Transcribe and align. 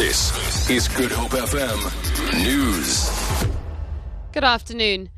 This 0.00 0.70
is 0.70 0.88
Good 0.88 1.12
Hope 1.12 1.32
FM 1.32 2.42
News. 2.42 3.10
Good 4.32 4.44
afternoon. 4.44 5.10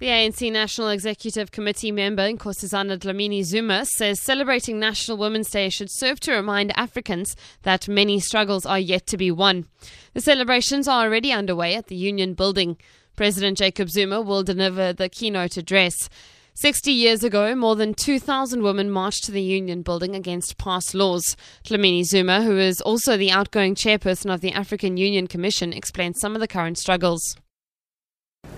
The 0.00 0.06
ANC 0.08 0.50
National 0.50 0.88
Executive 0.88 1.52
Committee 1.52 1.92
member 1.92 2.28
Nkosazana 2.28 2.98
Dlamini 2.98 3.44
Zuma 3.44 3.86
says 3.86 4.18
celebrating 4.18 4.80
National 4.80 5.18
Women's 5.18 5.50
Day 5.50 5.68
should 5.68 5.88
serve 5.88 6.18
to 6.18 6.32
remind 6.32 6.76
Africans 6.76 7.36
that 7.62 7.86
many 7.86 8.18
struggles 8.18 8.66
are 8.66 8.80
yet 8.80 9.06
to 9.06 9.16
be 9.16 9.30
won. 9.30 9.66
The 10.14 10.20
celebrations 10.20 10.88
are 10.88 11.04
already 11.04 11.30
underway 11.30 11.76
at 11.76 11.86
the 11.86 11.94
Union 11.94 12.34
Building. 12.34 12.76
President 13.14 13.56
Jacob 13.56 13.88
Zuma 13.88 14.20
will 14.20 14.42
deliver 14.42 14.92
the 14.92 15.08
keynote 15.08 15.56
address. 15.56 16.08
60 16.56 16.92
years 16.92 17.24
ago, 17.24 17.52
more 17.56 17.74
than 17.74 17.94
2,000 17.94 18.62
women 18.62 18.88
marched 18.88 19.24
to 19.24 19.32
the 19.32 19.42
Union 19.42 19.82
building 19.82 20.14
against 20.14 20.56
pass 20.56 20.94
laws. 20.94 21.36
Dlamini 21.64 22.04
Zuma, 22.04 22.44
who 22.44 22.56
is 22.56 22.80
also 22.80 23.16
the 23.16 23.32
outgoing 23.32 23.74
chairperson 23.74 24.32
of 24.32 24.40
the 24.40 24.52
African 24.52 24.96
Union 24.96 25.26
Commission, 25.26 25.72
explains 25.72 26.20
some 26.20 26.36
of 26.36 26.40
the 26.40 26.46
current 26.46 26.78
struggles. 26.78 27.36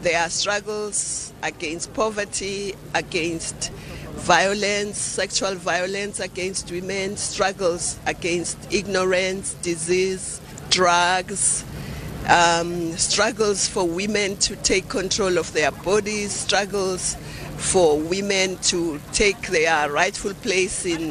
There 0.02 0.20
are 0.20 0.28
struggles 0.28 1.32
against 1.42 1.95
poverty, 1.95 2.74
against 2.95 3.70
violence, 4.12 4.98
sexual 4.98 5.54
violence 5.54 6.20
against 6.20 6.70
women, 6.70 7.16
struggles 7.16 7.98
against 8.04 8.59
ignorance, 8.70 9.54
disease, 9.54 10.42
drugs, 10.68 11.65
um, 12.28 12.92
struggles 12.98 13.66
for 13.66 13.87
women 13.88 14.37
to 14.38 14.54
take 14.56 14.90
control 14.90 15.38
of 15.38 15.51
their 15.54 15.70
bodies, 15.70 16.32
struggles 16.32 17.16
for 17.56 17.98
women 17.98 18.56
to 18.59 19.01
take 19.12 19.41
their 19.48 19.91
rightful 19.91 20.34
place 20.34 20.87
in 20.87 21.10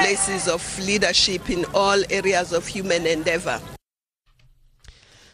places 0.00 0.48
of 0.48 0.78
leadership 0.80 1.50
in 1.50 1.64
all 1.74 2.00
areas 2.10 2.52
of 2.52 2.66
human 2.66 3.06
endeavor. 3.06 3.60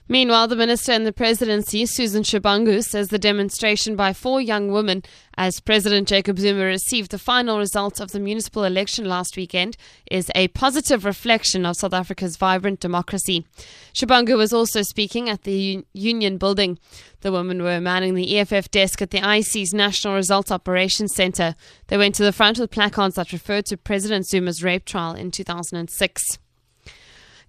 Meanwhile, 0.07 0.49
the 0.49 0.57
minister 0.57 0.93
in 0.93 1.05
the 1.05 1.15
presidency, 1.15 1.87
Susan 1.87 2.23
Shabangu, 2.23 2.85
says 2.85 3.09
the 3.09 3.19
demonstration 3.19 3.97
by 3.97 4.13
four 4.13 4.39
young 4.39 4.71
women 4.71 5.03
as 5.39 5.61
President 5.61 6.07
Jacob 6.07 6.39
Zuma 6.39 6.63
received 6.63 7.11
the 7.11 7.19
final 7.19 7.59
results 7.59 8.01
of 8.01 8.13
the 8.13 8.21
municipal 8.21 8.65
election 8.65 9.07
last 9.07 9.35
weekend 9.35 9.79
is 10.11 10.31
a 10.35 10.49
positive 10.49 11.07
reflection 11.07 11.65
of 11.65 11.77
South 11.77 11.95
Africa's 11.95 12.37
vibrant 12.37 12.81
democracy. 12.81 13.47
Shabangu 13.95 14.37
was 14.37 14.53
also 14.53 14.83
speaking 14.83 15.31
at 15.31 15.45
the 15.45 15.83
Union 15.95 16.37
Building. 16.37 16.79
The 17.23 17.33
women 17.33 17.63
were 17.63 17.81
manning 17.81 18.15
the 18.15 18.39
EFF 18.39 18.71
desk 18.71 19.01
at 19.01 19.11
the 19.11 19.21
IEC's 19.21 19.73
National 19.73 20.15
Results 20.15 20.53
Operations 20.53 21.15
Centre. 21.15 21.55
They 21.87 21.97
went 21.97 22.15
to 22.17 22.25
the 22.25 22.33
front 22.33 22.59
with 22.59 22.71
placards 22.71 23.15
that 23.15 23.33
referred 23.33 23.65
to 23.67 23.79
President 23.79 24.27
Zuma's 24.27 24.63
rape 24.63 24.85
trial 24.85 25.15
in 25.15 25.31
2006. 25.31 26.39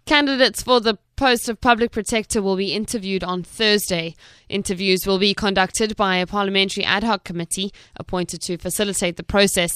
Candidates 0.05 0.61
for 0.61 0.79
the 0.79 0.97
post 1.15 1.49
of 1.49 1.61
public 1.61 1.91
protector 1.91 2.41
will 2.41 2.55
be 2.55 2.73
interviewed 2.73 3.23
on 3.23 3.43
Thursday. 3.43 4.15
Interviews 4.49 5.05
will 5.05 5.17
be 5.17 5.33
conducted 5.33 5.95
by 5.95 6.17
a 6.17 6.27
parliamentary 6.27 6.83
ad 6.83 7.03
hoc 7.03 7.23
committee 7.23 7.71
appointed 7.95 8.41
to 8.41 8.57
facilitate 8.57 9.17
the 9.17 9.23
process. 9.23 9.73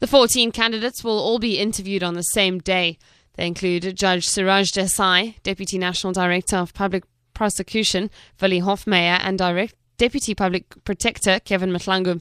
The 0.00 0.06
14 0.06 0.52
candidates 0.52 1.04
will 1.04 1.18
all 1.18 1.38
be 1.38 1.58
interviewed 1.58 2.02
on 2.02 2.14
the 2.14 2.22
same 2.22 2.58
day. 2.58 2.98
They 3.34 3.46
include 3.46 3.96
Judge 3.96 4.28
Siraj 4.28 4.72
Desai, 4.72 5.40
Deputy 5.42 5.78
National 5.78 6.12
Director 6.12 6.56
of 6.56 6.74
Public 6.74 7.04
Prosecution, 7.34 8.10
Willie 8.40 8.60
Hofmeyr, 8.60 9.20
and 9.22 9.38
Direct 9.38 9.74
Deputy 9.96 10.34
Public 10.34 10.84
Protector, 10.84 11.40
Kevin 11.40 11.70
Malunga. 11.70 12.20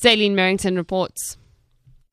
Zaylene 0.00 0.34
Merrington 0.34 0.76
reports. 0.76 1.36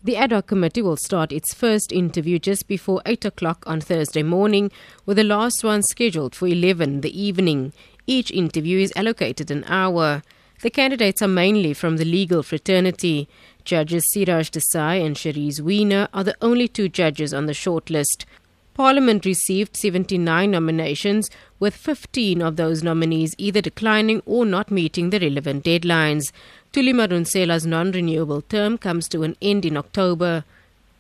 The 0.06 0.18
ad 0.18 0.32
hoc 0.32 0.46
committee 0.46 0.84
will 0.84 0.98
start 0.98 1.32
its 1.32 1.56
first 1.56 1.92
interview 1.92 2.38
just 2.38 2.68
before 2.68 3.02
8 3.08 3.26
o'clock 3.26 3.64
on 3.66 3.82
Thursday 3.82 4.22
morning, 4.22 4.72
with 5.04 5.18
the 5.18 5.24
last 5.24 5.64
one 5.64 5.82
scheduled 5.82 6.36
for 6.36 6.48
11 6.48 7.02
the 7.02 7.20
evening. 7.20 7.74
Each 8.06 8.30
interview 8.30 8.78
is 8.78 8.94
allocated 8.96 9.50
an 9.50 9.64
hour. 9.64 10.22
The 10.62 10.70
candidates 10.70 11.24
are 11.24 11.28
mainly 11.28 11.74
from 11.74 11.98
the 11.98 12.06
legal 12.06 12.44
fraternity. 12.44 13.28
Judges 13.64 14.06
Siraj 14.14 14.52
Desai 14.52 15.04
and 15.04 15.16
Sharise 15.16 15.60
Weiner 15.60 16.08
are 16.14 16.24
the 16.24 16.38
only 16.40 16.68
two 16.68 16.88
judges 16.88 17.34
on 17.34 17.48
the 17.48 17.54
shortlist. 17.54 18.26
Parliament 18.76 19.26
received 19.26 19.78
79 19.78 20.52
nominations, 20.52 21.30
with 21.62 21.74
15 21.74 22.42
of 22.42 22.58
those 22.58 22.84
nominees 22.84 23.34
either 23.38 23.62
declining 23.62 24.22
or 24.26 24.46
not 24.46 24.70
meeting 24.70 25.10
the 25.10 25.20
relevant 25.20 25.64
deadlines. 25.64 26.34
Tulima 26.74 27.08
Madonsela's 27.08 27.66
non 27.66 27.94
renewable 27.94 28.42
term 28.42 28.78
comes 28.78 29.08
to 29.08 29.24
an 29.24 29.38
end 29.42 29.66
in 29.66 29.78
October. 29.78 30.44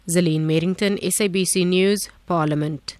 Zaline 0.07 0.45
Merrington, 0.45 0.97
SABC 1.01 1.67
News, 1.67 2.07
Parliament. 2.25 2.95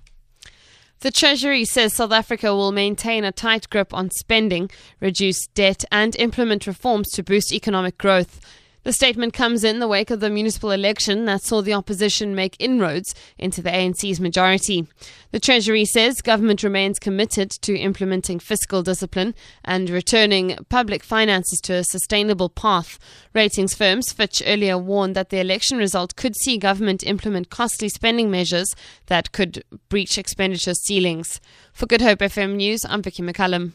The 1.00 1.12
Treasury 1.12 1.64
says 1.64 1.94
South 1.94 2.12
Africa 2.12 2.53
will 2.53 2.74
maintain 2.74 3.24
a 3.24 3.31
tight 3.31 3.69
grip 3.69 3.94
on 3.94 4.12
spending, 4.12 4.69
reduce 5.00 5.47
debt, 5.47 5.85
and 5.90 6.18
implement 6.18 6.68
reforms 6.68 7.09
to 7.12 7.24
boost 7.24 7.53
economic 7.53 7.97
growth. 7.97 8.41
The 8.85 8.94
statement 8.94 9.34
comes 9.34 9.63
in 9.63 9.79
the 9.79 9.88
wake 9.88 10.12
of 10.12 10.19
the 10.19 10.29
municipal 10.29 10.69
election 10.69 11.25
that 11.25 11.41
saw 11.41 11.63
the 11.63 11.73
opposition 11.73 12.35
make 12.35 12.56
inroads 12.59 13.16
into 13.35 13.63
the 13.63 13.72
ANC's 13.72 14.19
majority. 14.19 14.88
The 15.31 15.40
Treasury 15.40 15.85
says 15.85 16.22
government 16.22 16.62
remains 16.62 17.00
committed 17.00 17.50
to 17.63 17.75
implementing 17.75 18.38
fiscal 18.38 18.84
discipline 18.84 19.34
and 19.63 19.90
returning 19.90 20.59
public 20.69 21.03
finances 21.03 21.59
to 21.62 21.73
a 21.73 21.84
sustainable 21.84 22.47
path. 22.47 23.00
Ratings 23.34 23.73
firms 23.73 24.13
Fitch 24.13 24.44
earlier 24.46 24.78
warned 24.78 25.16
that 25.16 25.31
the 25.31 25.40
election 25.40 25.79
result 25.79 26.16
could 26.16 26.35
see 26.35 26.59
government 26.59 27.02
implement 27.02 27.50
costly 27.50 27.90
spending 27.90 28.29
measures 28.29 28.75
that 29.07 29.31
could 29.31 29.63
breach 29.90 30.19
expenditure 30.19 30.75
ceilings. 30.75 31.41
For 31.73 31.88
Good 31.88 32.03
Hope 32.03 32.19
FM 32.19 32.57
News, 32.57 32.85
I'm 32.85 33.02
Vicky 33.02 33.23
McCallum. 33.23 33.72